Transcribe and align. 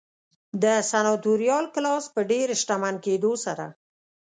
د 0.63 0.65
سناتوریال 0.91 1.65
کلاس 1.75 2.03
په 2.13 2.21
ډېر 2.31 2.47
شتمن 2.61 2.95
کېدو 3.05 3.31
سره 3.45 3.65